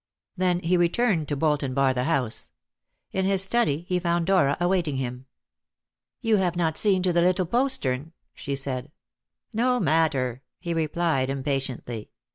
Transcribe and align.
Then 0.35 0.61
he 0.61 0.77
returned 0.77 1.27
to 1.27 1.35
bolt 1.35 1.61
and 1.61 1.75
bar 1.75 1.93
the 1.93 2.05
house. 2.05 2.49
In 3.11 3.25
his 3.25 3.43
study 3.43 3.85
he 3.87 3.99
found 3.99 4.25
Dora 4.25 4.57
awaiting 4.59 4.97
him. 4.97 5.27
"You 6.21 6.37
have 6.37 6.55
not 6.55 6.75
seen 6.75 7.03
to 7.03 7.13
the 7.13 7.21
little 7.21 7.45
postern," 7.45 8.11
she 8.33 8.55
said. 8.55 8.91
"No 9.53 9.79
matter," 9.79 10.41
he 10.59 10.73
replied 10.73 11.29
impatiently. 11.29 12.09